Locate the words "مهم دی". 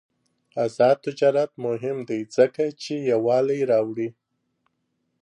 1.65-2.19